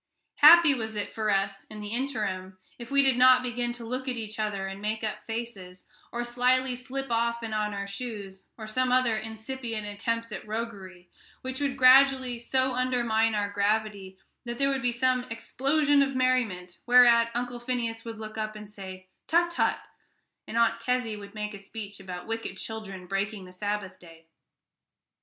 Happy 0.37 0.73
was 0.73 0.95
it 0.95 1.13
for 1.13 1.29
us, 1.29 1.63
in 1.65 1.79
the 1.79 1.89
interim, 1.89 2.57
if 2.79 2.89
we 2.89 3.03
did 3.03 3.17
not 3.17 3.43
begin 3.43 3.71
to 3.71 3.85
look 3.85 4.07
at 4.07 4.15
each 4.17 4.39
other 4.39 4.65
and 4.65 4.81
make 4.81 5.03
up 5.03 5.23
faces, 5.27 5.83
or 6.11 6.23
slyly 6.23 6.75
slip 6.75 7.11
off 7.11 7.43
and 7.43 7.53
on 7.53 7.71
our 7.71 7.85
shoes, 7.85 8.45
or 8.57 8.65
some 8.65 8.91
other 8.91 9.15
incipient 9.15 9.85
attempts 9.85 10.31
at 10.31 10.43
roguery, 10.47 11.07
which 11.41 11.59
would 11.59 11.77
gradually 11.77 12.39
so 12.39 12.73
undermine 12.73 13.35
our 13.35 13.51
gravity 13.51 14.17
that 14.43 14.57
there 14.57 14.69
would 14.69 14.81
be 14.81 14.91
some 14.91 15.19
sudden 15.19 15.31
explosion 15.31 16.01
of 16.01 16.15
merriment, 16.15 16.79
whereat 16.87 17.29
Uncle 17.35 17.59
Phineas 17.59 18.03
would 18.03 18.17
look 18.17 18.39
up 18.39 18.55
and 18.55 18.71
say, 18.71 19.07
"Tut, 19.27 19.51
tut," 19.51 19.81
and 20.47 20.57
Aunt 20.57 20.79
Kezzy 20.79 21.15
would 21.15 21.35
make 21.35 21.53
a 21.53 21.59
speech 21.59 21.99
about 21.99 22.25
wicked 22.25 22.57
children 22.57 23.05
breaking 23.05 23.45
the 23.45 23.53
Sabbath 23.53 23.99
day. 23.99 24.25